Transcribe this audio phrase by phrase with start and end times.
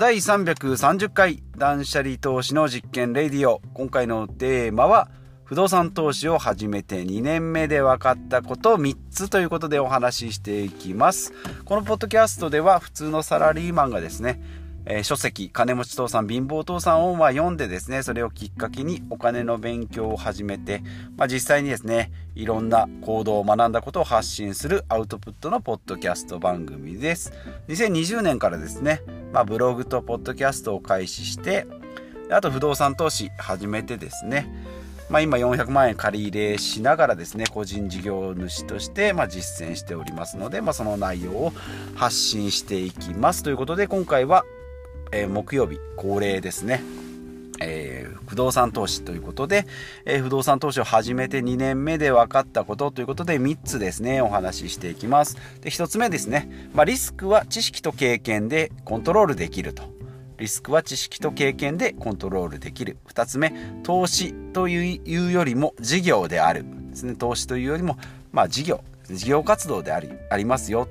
[0.00, 5.10] 第330回断捨離投資の実験レディオ今回のテーマは
[5.44, 11.34] 不動産投資を始めて2年目で分かったこと3つということでお話ししていきます
[11.66, 14.40] このポッドキャストでは普通のサラリーマンがですね
[14.86, 20.82] えー、書籍、金持ち父さん、貧乏父さんをまあ読んでですね、それをきっかけにお金の勉強を始めて、
[21.18, 27.30] まあ、実際にですね、いろんな行動を学んだことを発信するアウトプットのポッドキャスト番組です。
[27.68, 29.02] 2020年からですね、
[29.32, 31.66] まあ、ブログとポッドキャストを開始して、
[32.30, 34.48] あと不動産投資始めてですね、
[35.08, 41.52] まあ、今400万円借り入れしながらですね個人事業主としてま実践しておりますので、まあ、その内容を
[41.96, 43.42] 発信していきます。
[43.42, 44.44] ということで今回は
[45.12, 46.82] え、木曜日恒例ですね、
[47.60, 49.66] えー、不動産投資ということで、
[50.04, 55.36] えー、不動産投資を始めて2年目で分かったことということで3つですねお話ししていきます。
[55.60, 59.84] で1つ目ですね、まあ、リスクは知識と経験でコントロールできると。
[60.38, 62.96] リスクは知識と経験でコントロールできる。
[63.08, 66.64] 2つ目投資というよりも事業である。
[66.90, 67.14] ですね。
[67.14, 67.98] 投資というよりも
[68.32, 68.82] まあ事業。
[69.10, 70.88] 事業活動でありありますよ。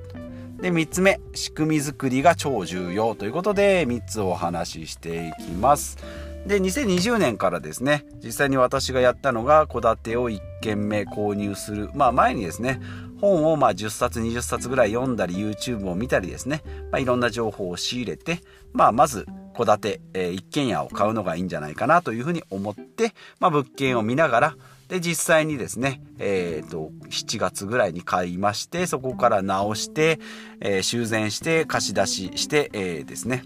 [0.62, 5.98] で3つ目仕組み作りが超重要ということで3つお話ししていきます。
[6.46, 11.90] で2020年からですね実際に私がやったのが戸建てを1軒目購入する。
[11.94, 12.80] まあ前にですね
[13.22, 18.40] 本をまあ10冊20冊ぐらい読んだり YouTube を見たりですね、まあ、いろんな情報を仕入れて、
[18.72, 24.56] まあ、まず戸建て、えー、一軒家を買うのがいいんじゃないかなというふうに思って、まあ、物件を見ながら
[24.90, 30.20] で、実際にですね、えっ、ー、と、7月ぐらいに買いまして、そこから直して、
[30.62, 33.46] えー、修繕して、貸し出しして、えー、ですね、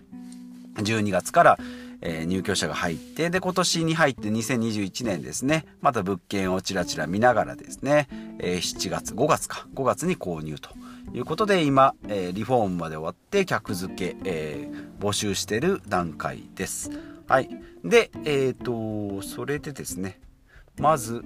[0.78, 1.58] 12月から、
[2.06, 10.70] え、入居者が入って、で、今年に入って2021年ですね、また物件をちらちら見ながらですね、え、7月、5月か、5月に購入と
[11.14, 16.92] いうことで、今、え、リフォームまで終わって客付け、え、募集してる段階です。
[17.28, 17.50] はい。
[17.86, 20.20] で、えっ、と、それでですね、
[20.78, 21.24] まず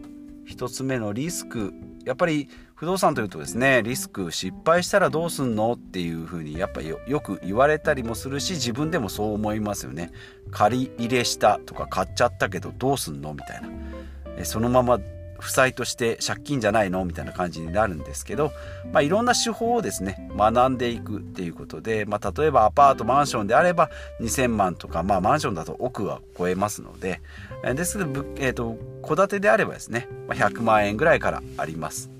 [0.47, 1.73] 1つ目のリスク。
[2.05, 10.11] やっぱり不動産というとですねリスク失敗したらどうすんのっていうふうにやっぱりよく言われたりもするし自分でもそう思いますよね。
[10.51, 14.45] 借り入れしたとか買っちゃったけどどうすんのみたいな。
[14.45, 14.99] そのまま
[15.39, 17.03] 負債として借金じゃないの？
[17.05, 18.51] みたいな感じになるんですけど、
[18.91, 23.89] まあ、いろんな手法をですね学んでいくっていうことで、まあ、例えばアパートマンションであれば
[24.21, 27.21] 2000万とか、まあ、マンションだと億は超えますので
[27.63, 32.16] ですけどえーと、戸建てであればですね100万円ぐらいからあります。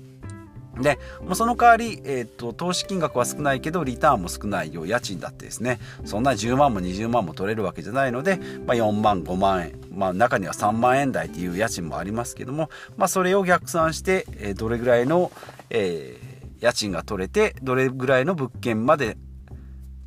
[0.82, 5.78] でもうその代わり、えーと、投資金額は少ないけどリターンも少ないよう家賃だってですね。
[6.04, 15.30] そんな10万も20万も取れるわけじゃないので、まあ、4万5万円、まあ、中には3万円台っていう家賃もありますけども、まあ、それを逆算して、え、どれぐらいの、
[15.70, 19.16] えー、家賃が取れてどれぐらいの物件まで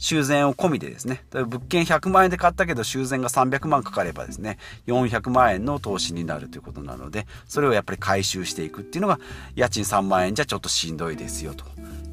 [0.02, 4.58] 修繕を込みでですね、物件100万円で買ったけど修繕が300万かかればですね、
[4.88, 9.20] 400万円の投資になるということなので、それをやっぱり回収していくっていうのが、
[9.56, 11.66] 家賃3万円じゃちょっとしんどいですよと。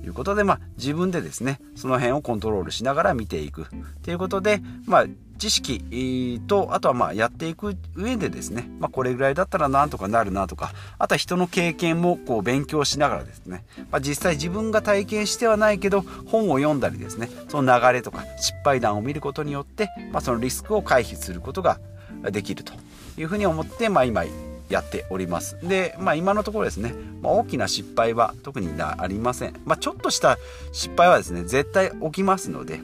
[0.04, 3.66] いうことで、まあ、自分でですねその辺をコントロールしながら見ていくっ
[4.03, 5.06] ていうことで、まあ、
[5.38, 21.78] 知識とあとはまあやっていく上でですね、まあ、これぐらいだったらなんとかなるなとかあとは人の経験もこう勉強しながらですね、まあ、実際自分が体験してはないけど本を読んだりですねその流れとか失敗談を見ることによって、まあ、そのリスクを回避することが
[22.31, 22.72] できると
[23.16, 24.25] いうふうに思って、まあ、今
[24.69, 25.56] やっております。
[25.66, 30.37] で、まあ、今のところですね、まあ、大きな失敗は特にありません、まあ、ちょっとした
[30.72, 32.81] 失敗はですね絶対起きますので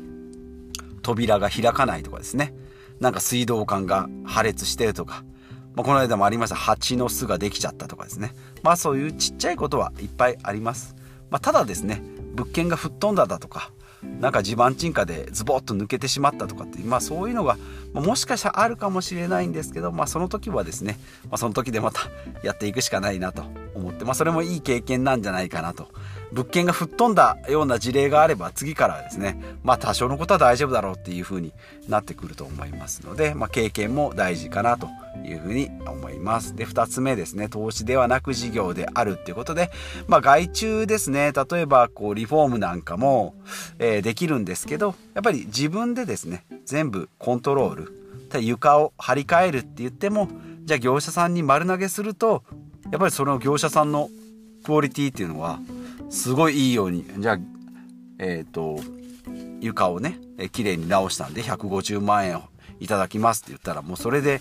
[1.05, 2.53] 扉が開かないとかですね。
[2.99, 5.23] なんか水道管が破裂してるとか、
[5.75, 6.57] まあ、この間もありました。
[6.57, 8.35] 蜂の巣ができちゃったとかですね。
[8.63, 10.97] まあそういうちっちゃいことはいっぱいあります、
[11.31, 12.03] まあ、ただですね
[12.35, 13.71] 物件が吹っ飛んだだとか。
[14.21, 17.57] なんか地盤沈下でズボッと抜けてしまったとかってまあそういうのが
[17.95, 22.03] もしかしたらあるかもしれないんですけど、まあ、その時はですね、まあ、その時でまた
[22.43, 23.45] やっていくしかないなと
[23.75, 25.89] 思って、まあ、それもいい経験なんじゃないかなと
[26.35, 31.53] 物件が吹っ飛んだような事例があれば次からはですねまあ多少のことは大丈夫だろうっていうふうに
[31.89, 34.89] なってくると思いますので、まあ、経験も大事かなと
[35.25, 36.57] いうふうに思います。
[36.57, 39.71] で2つ目ですね投資ではなく事業であるっていうことで、
[40.09, 43.35] まあ、外注ですね例えばこうリフォームなんかも、
[43.79, 48.05] えー、できるんですけどやっぱり自分でですね全部コントロール
[48.41, 50.29] 床を張り替えるって言っても
[50.65, 52.43] じゃあ業者さんに丸投げすると
[52.91, 54.09] やっぱりその業者さんの
[54.65, 55.61] クオリティっていうのは
[56.15, 57.05] すごいいいように。
[57.19, 57.39] じゃあ
[58.19, 58.79] えっ、ー、と
[59.61, 60.19] 床をね
[60.53, 62.43] 綺麗に直したんで150万円を
[62.79, 64.41] いただきますって言ったらもうそれで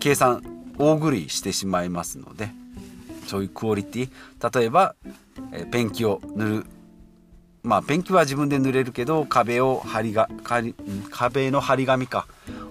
[0.00, 0.42] 計算
[0.78, 2.50] 大狂いしてしまいますので
[3.26, 4.58] そういうクオリティ。
[4.58, 4.94] 例えば、
[5.52, 6.66] えペンキを塗る。
[7.62, 10.28] まあペンキは自分で塗れるけど壁を張りが
[11.10, 12.26] 壁の張り紙か。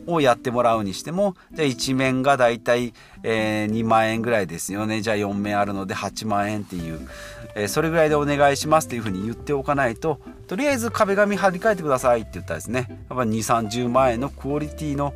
[0.08, 5.02] をやってもらうにしてもじゃあ1面がだいたい、えー、2万円ぐらいですよね。
[5.02, 7.08] じゃあ4面あるので8万円っていう、
[7.56, 12.88] えー、それぐらいでお願いしますっていうふうに言っておかないととりあえず壁紙張り替えてくださいって言ったらですね。
[12.90, 15.14] やっぱ2 3 0万円のクオリティの、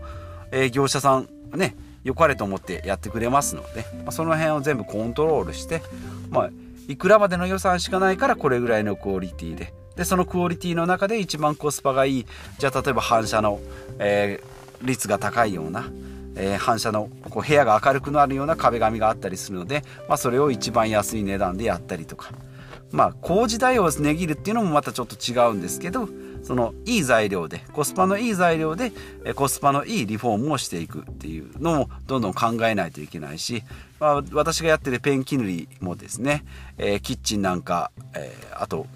[0.52, 5.82] えー、業者さんね良かれと思ってやってくれますので、まあ、その辺を全部コントロールして、
[6.30, 6.50] まあ、
[6.88, 9.74] いくらまでの予算しかないからこれぐらいのクオリティで。
[9.98, 12.26] でそのクオリティの中で一番コスパがいい。
[12.60, 13.60] じゃあ例えば反射の、
[13.98, 15.90] えー、率が高いような、
[16.36, 22.32] えー、反射のこう部屋が明るくなるような壁紙があったりするので、まあ、それを一番安い値段でやったりとか。
[22.92, 26.08] まあ工事代を値切るっていうのもまたちょっと違うんですけど
[26.44, 28.92] そのいい材料でコスパのいい材料で
[29.36, 33.64] コスパのいいリフォームをしていくっていうのもどんどん考えないといけないし、
[34.00, 36.46] まあ、私がやってるペンキ塗りもですね、
[36.78, 38.88] えー、キッチンなんか、えー、あと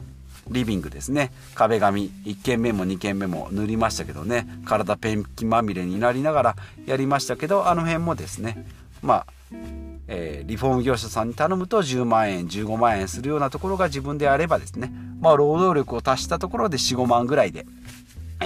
[0.51, 1.31] リビングですね。
[1.55, 4.47] 壁紙1軒目も2軒目も塗りましたけどね。
[4.65, 6.55] 体ペンキまみれになりながら
[6.85, 8.65] やりましたけどあの辺もですね。
[9.01, 9.25] まあ
[10.07, 14.91] えー、リフォーム業者さんに頼むと10万円15万円するようなところが自分であればですね。
[15.21, 17.65] まあ労働力を足したところで45万ぐらいで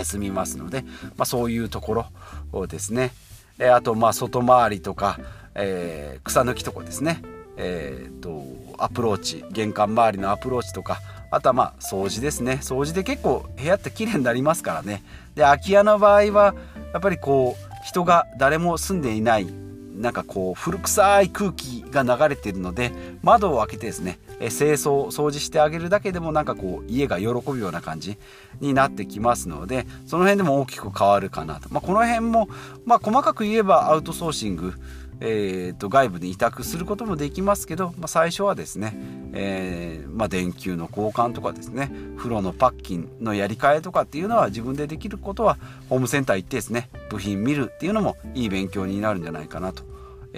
[0.04, 0.84] 済みますので、
[1.18, 2.06] まあ、そういうところ
[2.52, 3.12] をですね。
[3.60, 5.20] あとまあ外回りとか、
[5.56, 7.22] えー、草抜きとかですね。
[7.58, 8.44] えーと、
[8.78, 11.00] アプローチ玄関周りのアプローチとか
[11.32, 12.60] あとはまあ掃除ですね。
[12.62, 15.04] 掃除で結構部屋って綺麗になりますからね。
[15.36, 16.56] で空き家の場合は
[16.94, 19.48] やっぱりこう人が誰も住んでいない
[19.96, 22.92] なんかこう古臭い空気が流れているので
[23.22, 28.18] 窓を開けてですね清掃掃除してあげるだけでもなんかこう家が喜ぶような感じ
[28.60, 32.50] になってきますのでその辺でも大きく変わるかなと、まあ、この辺も、
[32.86, 34.74] まあ、細かく言えばアウトソーシング
[35.22, 38.96] えーと、外部に委託することもできますけど、まあ、最初はですね、
[39.34, 45.58] えー、まあ、電球の交換とかですね風呂のパッキンのやり替えとかっていうのは自分でできることは
[45.90, 49.84] ホームセンター行ってですね部品見るっていうのもいい勉強になるんじゃないかなと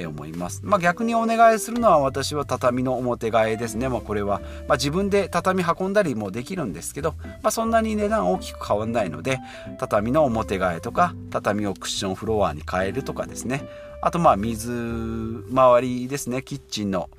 [0.05, 9.39] 思います、まあ、逆にお願いするのは私は畳の表替えですね、まあ、これは、まあ自分で畳運んだりもできるんですけど、まあそんなに値段大きく変わんないので
[9.79, 13.63] 畳の表替えとか畳をクッションフロアに変えるとかですね
[14.01, 16.41] あとまあ水回りですね。
[16.43, 17.09] キッチンの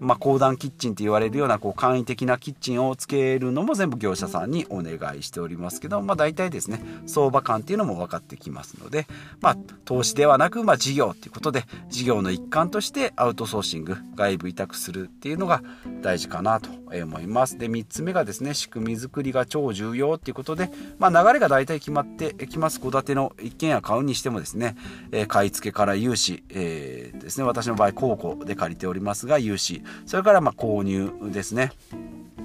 [0.00, 9.06] まあ、高段キッチンと言われるようなこう簡易的なキッチンをつけるのも全部業者さんにお願いしておりますけど、まあ、大体ですね相場感っていうのも分かってきますので、
[9.40, 15.62] まあ、投資ではなく、まあ、事業っていうことで事業の一環としてアウトソーシング外部委託するっていうのが
[16.02, 16.70] 大事かなと
[17.02, 17.58] 思います。
[17.58, 22.80] で3つ目がですね仕組み作りが超重要っていうことで、まあ、流れが大体決まってきます。
[22.80, 24.76] 戸建ての一軒家買うにしてもですね、
[25.12, 31.72] え、買い付けから融資、えー、ですね私の場合公庫で借りておりますが融資それからま購入ですね。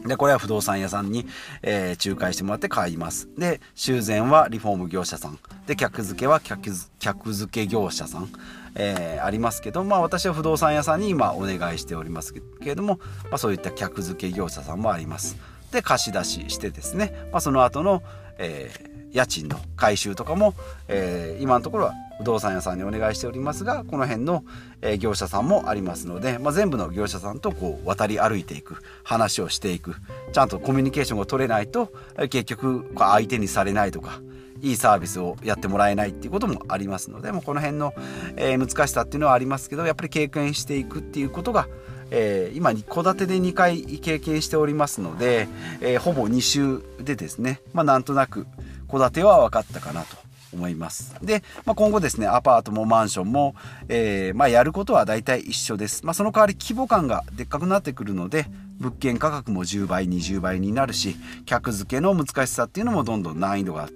[0.05, 1.25] で、これは不動産屋さんに、
[1.61, 3.27] えー、仲介してもらって買います。
[3.37, 5.39] で、修繕はリフォーム業者さん。
[5.67, 8.29] で、客付けは客付け業者さん。
[8.75, 15.37] えー、ありますけど、まあ私は不動産屋さんに今お願いしておりますけれども、まあそういった客付け業者さんもあります。
[15.71, 18.03] で、貸し出ししてですね、まあその後の、
[18.37, 20.53] えー、家賃の回収とかも、
[20.87, 24.43] えー、今のところは不動産屋さんにお願いしておりますがこの辺の、
[24.81, 29.95] え業者さんもありますので、まあ、全部の業者さんとこう渡り歩いていく話をしていく
[30.31, 31.91] ちゃんとコミュニケーションが取れないと
[32.29, 34.21] 結局相手にされないとか
[34.61, 37.93] いいサービスをやってもらえないっていうこともありますのでもうこの辺の、
[38.35, 41.67] え難しさっていうのはありますけどやっぱり経験していくっていうことが
[42.11, 45.47] えー、今戸建てで2回経験しておりますので、
[45.79, 48.47] え、ほぼ2週でですね、まあ、なんとなく
[48.89, 50.28] 戸建ては分かったかなと。
[50.53, 51.15] 思います。
[51.21, 53.55] で、まあ、今後ですね、アパートもマンションも、
[53.87, 56.05] えー、まあ、やることは大体一緒です。
[56.05, 58.45] まあ、その代わり規模感がでっかくなってくるので、
[58.79, 61.15] 物件価格も10倍、20倍になるし、
[61.45, 63.89] 客付けの難しさっていうのもどんどん難易度が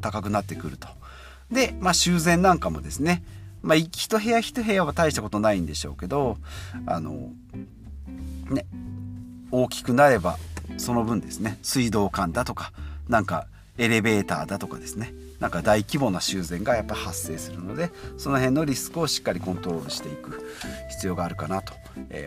[0.00, 0.88] 高くなってくると。
[1.50, 3.22] で、まあ、修繕なんかもですね、
[3.62, 6.38] まあ、一部屋一部屋は大したことないんでしょうけど、
[6.86, 7.30] あの、
[8.50, 8.66] ね、
[9.50, 10.38] 大きくなれば
[10.78, 12.72] その分ですね、水道管だとか、
[13.08, 13.46] なんか
[13.78, 15.12] エレベーターだとかですね、
[15.42, 20.40] なんか大規模な修繕がやっぱ発生するのでその辺のリスクをしっかりコントロールしていく
[20.90, 21.72] 必要があるかなと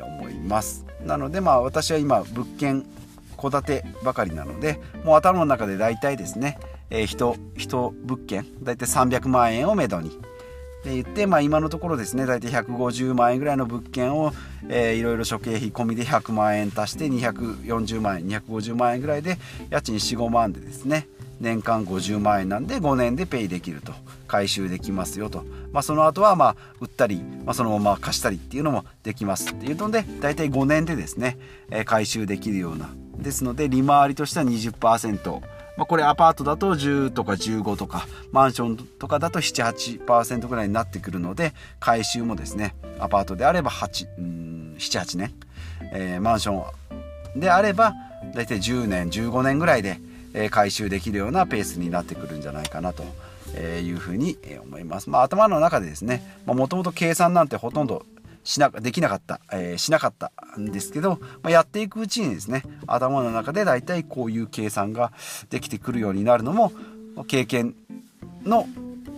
[0.04, 0.86] 思います。
[1.06, 2.86] なのでまあ私は今物件
[3.40, 10.12] 戸建てばかりなのでもう頭の中で大体ですね、えー、人人物件大体300万円をめどに。
[10.84, 14.34] で言って、まあ、今のところですね大体150万円ぐらいの物件を、
[14.70, 19.40] えー、いろいろ諸経費込みで100万円足して240万円250万円ぐらいで
[19.72, 21.08] 家賃45万でですね
[21.40, 23.94] 年間50万円なんで5年でペイできると。
[24.28, 31.38] 回収できますよと、まあ、その後はまあ売ったり、まあ、そのまま貸したりっていうのもできますっていうので大体5年でですね、
[31.72, 32.90] え回収できるような。
[33.18, 35.42] ですので利回りとしては20%。
[35.78, 45.34] まあ、これアパートだと10とか15とかマンションとかだと78%ぐらいになってくるので回収もですねアパートであれば78年、
[45.92, 46.66] えー、マンショ
[47.36, 47.94] ンであれば
[48.34, 50.00] 大体10年15年ぐらいで、
[50.36, 53.04] え回収できるようなペースになってくるんじゃないかなと
[53.58, 55.10] いうふうに思います。
[55.10, 58.06] まあ、頭の中でですねもともと計算なんてほとんど
[58.44, 65.12] しなできなかった、えー、しなかったんですけど、まあ、やっていくうちにですね頭の中で大体こういう計算が
[65.50, 66.72] できてくるようになるのも
[67.28, 67.76] 経験
[68.44, 68.68] の、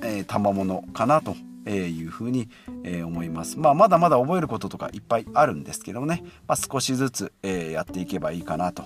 [0.01, 1.35] えー、賜物かなと
[1.67, 2.47] いうふうに、
[2.85, 3.59] え思います。
[3.59, 8.85] まあ、まだまだ覚えることとかいっぱいあるんですけどもね、まあ、少しずつ、えやっていけばいいかなと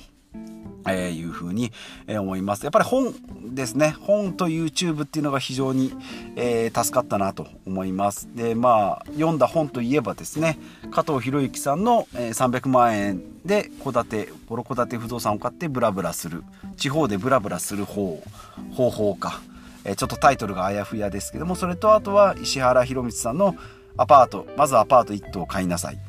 [0.87, 1.71] えー、いうふうに、
[2.07, 2.63] え思います。
[2.63, 3.13] やっぱり本
[3.53, 3.95] ですね。
[4.01, 5.93] 本と YouTube っていうのが非常に、
[6.35, 8.27] えー、助かったなと思います。
[8.35, 10.57] で、まあ、読んだ本といえばですね、
[10.91, 16.43] 加藤博之さんの、えー、300万円で戸建て、ボロ戸建て不動産を買ってブラブラする。
[16.77, 18.21] 地方でブラブラする方、
[18.71, 19.41] 方法か。
[19.83, 23.55] えー、ちょっとタイトルがあやふやですけども、それとあとは石原宏光さんの
[23.97, 25.99] アパート、まずアパート1棟買いなさい。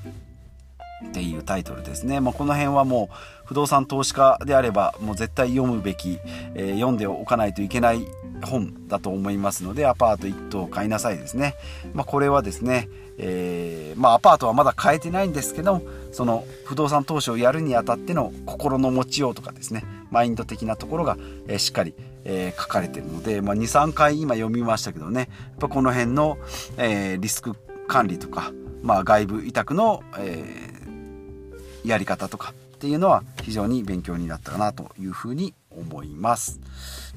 [1.09, 2.21] っていうタイトルですね。
[2.21, 6.19] まあ、この辺はもう不動産投資家であればもう絶対読むべき、
[6.55, 8.07] えー、読んでおかないといけない
[8.43, 11.55] 本だと思いますのでアパート1棟買いなさいですね。
[11.95, 15.83] まあ、これはですね、えー、まあ、アパートはまだ買えてないんですけど
[16.13, 21.17] その不動産投資をやるにあたっての心の持ちようとかですねマインド的なところが、
[21.47, 21.95] えー、しっかり、
[22.25, 26.39] え書かれてるので、ま、23回今読みましたけどねやっぱこの辺の、
[26.79, 27.55] えリスク
[27.89, 30.72] 管理とか、まあ、外部委託の、え
[31.85, 36.61] やり方とかっていうのは非常に勉強になったかなというふうに思います。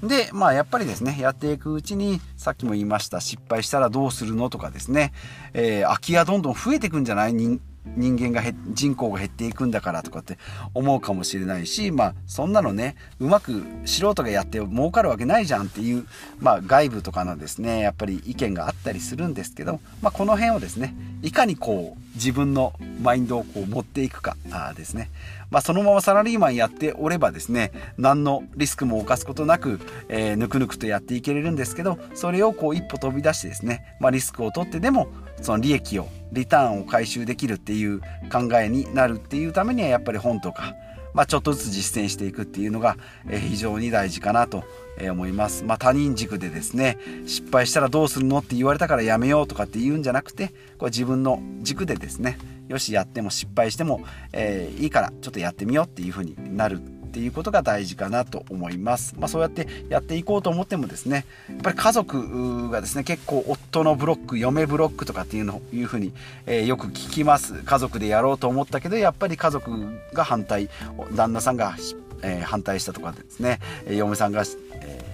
[0.04, 5.12] で、まあやっぱりですね、やっていくうちに、さっきも言いました、失敗したらどうするのとかですね、
[5.54, 7.60] えー、空き家どんどん増えていくんじゃない？
[7.96, 10.38] 人間が人口が減っていくんだからとかって
[10.74, 16.06] 思うかもしれないしまあそんなのねうまく素人がやって儲かるわけないじゃんっていう、
[16.40, 24.38] まあ、外部とかのですねやっぱり意見があったりするんですけど、まあ、この辺をですねいかにこう自分のマインドをこう持っていくか
[24.76, 25.10] ですね、
[25.56, 35.08] まあ、そのままサラリーマンやっておればですね何のリスクも冒すことなく、えー、ぬくぬくとやっていけれるんですけどそれをこう一歩飛び出してですね、まあ、リスクを取ってでも
[35.42, 40.76] その利益をリターンを回収できるっていう考えになるっていうためにはやっぱり本とか、
[41.14, 42.98] まあ、ちょっとずつ実践していくっていうのが
[43.30, 44.66] え非常に大事かなと
[45.10, 45.64] 思います。
[45.64, 54.02] まあ、他人軸でですね失敗したらどうするのって言われたからやめようとかって言うんじゃなくてこれ自分の軸でですねよしやっても失敗しても、
[54.34, 56.82] えー、いいからちょっとやってみようっていう風になる
[57.16, 59.16] っていうことが大事かなと思います。
[59.18, 66.12] まあ、そうやってやっていこうと思ってもですねやっぱり家族がですね結構夫のブロック嫁ブロックとかっていうのいうふうに、
[66.46, 70.70] えー、よく聞きます家族でやろうと思ったけどやっぱり家族が反対
[71.16, 71.78] 旦那さんが、
[72.22, 74.44] えー、反対したとかですね嫁さんが、
[74.74, 75.06] え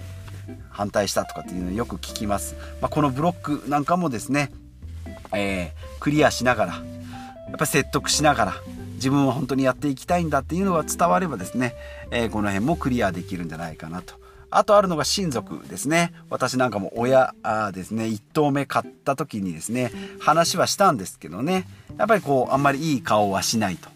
[0.48, 2.56] ー、反対したとかっていうのをよく聞きます。
[2.80, 4.50] まあ、このブロックなんかもですね、
[5.32, 6.82] えクリアしながら
[7.52, 8.54] やっぱ説得しながら
[8.94, 11.74] 自分は本当にやっていきたいんだっていうのが伝わればですね、
[12.10, 14.14] えー、この辺もクリアできるんじゃないかなと。
[14.50, 16.12] あとあるのが親族ですね。
[16.30, 17.34] 私なんかも親
[17.72, 19.90] ですね、1頭目買った時にですね、
[20.20, 21.66] 話はしたんですけどね、
[21.98, 23.88] やっぱりこう、あんまりいい顔はしないと。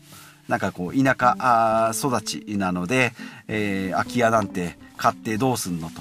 [0.48, 3.12] なんかこう、田舎育ちなので、
[3.48, 6.00] えー、空き家なんて買ってどうすんのと。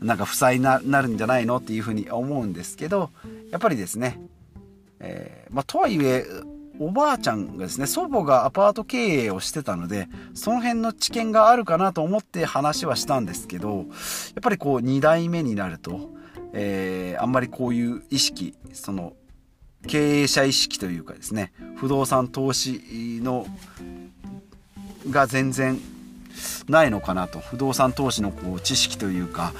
[0.00, 3.10] なんか負債になるんじゃないのっていうふうに思うんですけど、
[3.50, 4.20] やっぱりですね、
[5.00, 6.24] えー、まあ、とはいえ、
[6.78, 13.84] おばあちゃんがですね祖母がアパート経営をしてたのでその辺の知見があるかなと思って話はしたんですけどやっ
[14.42, 16.10] ぱりこう2代目になると、
[16.52, 19.14] えー、あんまりこういう意識その
[19.86, 23.46] 経営者意識というかですね不動産投資の
[25.10, 25.80] が全然
[26.68, 27.38] ないのかなと。
[27.38, 29.52] 不動産投資のこう知識というか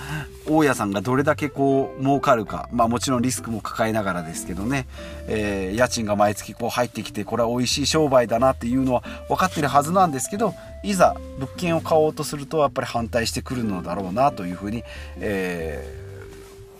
[0.48, 4.86] 大家さんがどれだけこう儲かるか、まあ、もちろんリスクも抱えながらですけどね、
[5.26, 14.84] えー、家賃が毎月こう入ってきてこれは美味しい商売だなっていうのは分かってるはずなんですけどいざ物件を買おうとするとやっぱり反対してくるのだろうなというふうに、
[15.18, 16.06] えー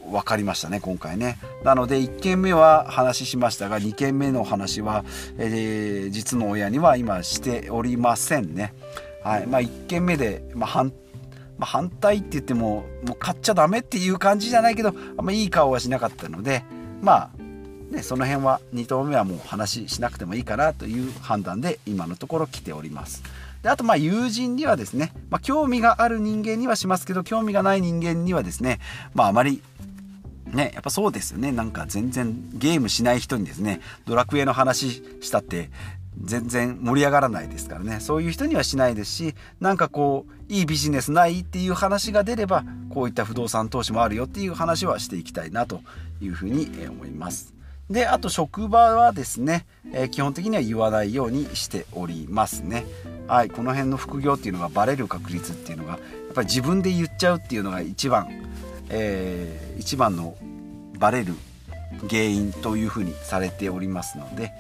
[0.07, 1.39] 分かりましたね今回ね。
[1.65, 5.05] なので1件目は話しましたが2件目の話は、
[5.39, 8.73] えー、実の親には今しておりませんね。
[9.27, 10.93] はいまあ、1軒目で、まあ反
[11.59, 16.65] まあ、反対って言ってももう買っちゃダメっていう感じじゃないけどあんまいい顔はしなかったので
[17.03, 17.47] まあ
[17.91, 23.23] ね、その辺は2投目はもう話しなくてもいいかなという判断で今のところ来ております。
[23.63, 28.81] であとまあ友人にはですね、まあ、興味がある人間にはしますけど興味がない人間にはですね、
[29.15, 29.63] まあ、あまり
[30.47, 31.51] ね、やっぱそうですよね。
[31.51, 35.71] なんか全然ゲームしない人にですね、ドラクエの話したって、
[36.23, 45.81] 全然盛り上がらないですからねそういう人にはしないですしなんかこういいビジネスないっていう話が出ればこういった不動産投資もあるよっていう話はしていきたいなと
[46.21, 47.55] いうふうに思います。
[47.91, 52.85] であと職場はですね、えー、基本的には言わないようにしておりますね。
[53.29, 56.01] はい、この辺の副業っていうのがバレる確率っていうのがやっ
[56.35, 58.29] ぱり自分で言っちゃうっていうのが一番、
[58.89, 60.37] えー、一番の
[60.99, 61.35] バレる
[62.09, 64.53] 原因というふうにされておりますので、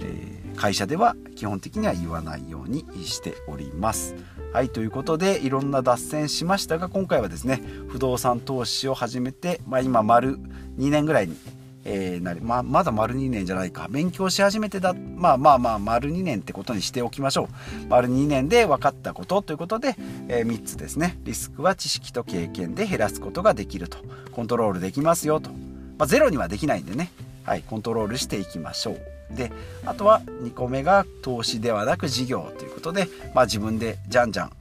[0.00, 4.14] えー、会社では基本的には言わないようにしております。
[4.52, 10.38] はいということでいろんな脱線しましたが今回はですね不動産投資を始めて、まあ、今丸
[10.78, 11.36] 2年ぐらいに、
[11.84, 13.86] えー、なり、まあ、まだ丸2年じゃないか。
[13.90, 17.50] 勉強し始めてだまあまあまあ丸2年ってことにしておきましょ
[17.84, 17.86] う。
[17.88, 19.94] 丸2年で分かったことということで、
[20.28, 21.18] えー、3つですね。
[21.24, 23.98] リスクは知識と経験で減らすことができると。
[24.32, 25.50] コントロールできますよと。
[25.98, 27.10] まあ、ゼロにはできないんでね、
[27.44, 29.15] はい、コントロールしていきましょう。
[29.30, 29.52] で
[29.84, 34.52] あとは2個目が投資ではなく事業ということで、まあ、自分でじゃんじゃん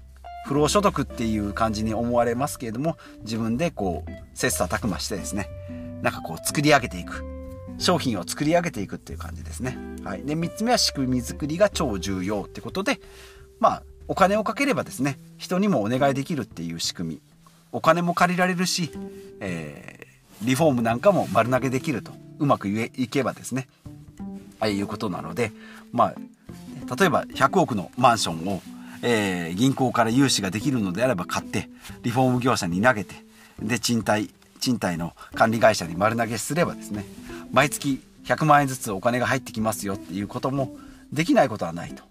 [0.48, 5.50] 不労所得っていう感じに思われますけれども自分でこう切磋琢磨してですね
[6.02, 7.36] なんかこう作り上げていく。
[7.78, 9.78] 商品を作り上げていくっていう感じですね。
[10.04, 13.02] はい、で3つ目は仕組み作りが超重要ってことで
[13.60, 17.22] まあお金をかければですね人にもお願いできるっていう仕組み。
[17.72, 18.90] お金も借りられるし、
[19.42, 20.08] え
[20.42, 23.68] リフォームなんかも丸投げできるとうまくいけばですね
[24.60, 25.52] あいうことなので
[25.92, 28.62] まあ例えば100億のマンションを、
[29.02, 31.70] えー、銀行から融資ができるのであれば買って
[32.04, 33.16] リフォーム業者に投げて
[33.62, 37.06] で賃貸賃貸の管理会社に丸投げすればですね
[37.52, 40.76] 毎月100万円ずつお金が入ってきますよっていうことも
[41.14, 42.04] できないことはないと。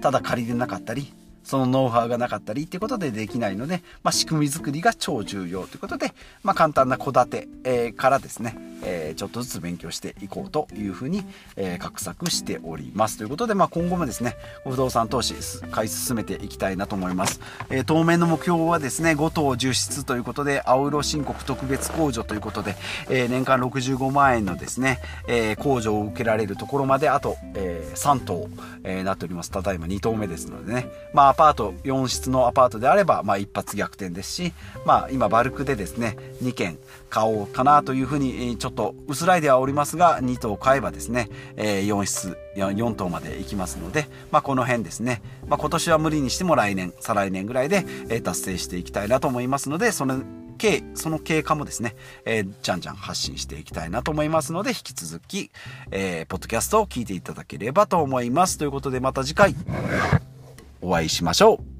[0.00, 1.12] ただ借りれなかったり
[1.50, 6.12] そのノウハウがなかったりっていうことでできないので、まあ、仕組み作りが超重要ということで、
[6.44, 11.24] まあ、簡単な戸建て、えー、からですね、えー、ちょっとずつ勉強していこうというふうに、
[11.56, 13.18] えー、画策しております。
[13.18, 15.34] ということで、まあ、今後もですね不動産投資
[15.72, 22.76] 買い進めていきたいなと思います、えー、当面の目標はですね5棟重出ということで青色申告特別控除ということで、
[23.08, 28.48] えー、年間65万円のですね、えー、控除を受けられるところまであと、えー、3棟、
[28.84, 29.50] えー、なっております。
[29.50, 34.52] ただいま2棟目ですのでね、まあ、パート4室のアパートであれば、まあ、一発逆転ですし、
[34.84, 36.76] まあ、今バルクでですね2軒
[37.08, 50.22] 買おうかなというふうにちょっと薄らいではおりますが2棟買えばですね、え、4室 4, 棟まで行きますので、まあ、この辺ですね、まあ、今年は無理にしても来年再来年ぐらいで、え、達成していきたいなと思いますのでその
[50.58, 55.50] 経その経過もですね、えー、じゃんじゃん発信していきたいなと思いますので引き続き、
[55.90, 58.58] えー、ポッドキャストを聞いていただければと思います。
[58.58, 59.54] ということでまた次回。
[60.80, 61.79] お会いしましょう。